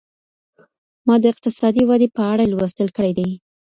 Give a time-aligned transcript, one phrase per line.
[1.07, 3.29] ما د اقتصادي ودي په اړه لوستل کړي دي.